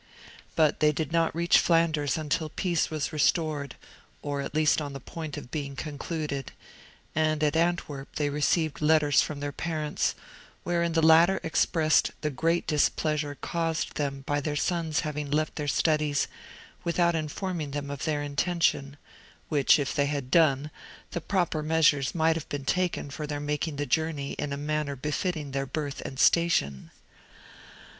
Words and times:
But 0.55 0.79
they 0.79 0.91
did 0.91 1.11
not 1.11 1.35
reach 1.35 1.59
Flanders 1.59 2.17
until 2.17 2.49
peace 2.49 2.89
was 2.89 3.13
restored, 3.13 3.75
or 4.23 4.41
at 4.41 4.55
least 4.55 4.81
on 4.81 4.93
the 4.93 4.99
point 4.99 5.37
of 5.37 5.51
being 5.51 5.75
concluded; 5.75 6.53
and 7.13 7.43
at 7.43 7.55
Antwerp 7.55 8.15
they 8.15 8.27
received 8.31 8.81
letters 8.81 9.21
from 9.21 9.41
their 9.41 9.51
parents, 9.51 10.15
wherein 10.63 10.93
the 10.93 11.05
latter 11.05 11.39
expressed 11.43 12.09
the 12.21 12.31
great 12.31 12.65
displeasure 12.65 13.35
caused 13.41 13.93
them 13.93 14.23
by 14.25 14.41
their 14.41 14.55
sons 14.55 15.01
having 15.01 15.29
left 15.29 15.55
their 15.55 15.67
studies 15.67 16.27
without 16.83 17.13
informing 17.13 17.69
them 17.69 17.91
of 17.91 18.03
their 18.03 18.23
intention, 18.23 18.97
which 19.49 19.77
if 19.77 19.93
they 19.93 20.07
had 20.07 20.31
done, 20.31 20.71
the 21.11 21.21
proper 21.21 21.61
measures 21.61 22.15
might 22.15 22.35
have 22.35 22.49
been 22.49 22.65
taken 22.65 23.11
for 23.11 23.27
their 23.27 23.39
making 23.39 23.75
the 23.75 23.85
journey 23.85 24.31
in 24.39 24.51
a 24.51 24.57
manner 24.57 24.95
befitting 24.95 25.51
their 25.51 25.67
birth 25.67 26.01
and 26.01 26.17
station. 26.17 26.89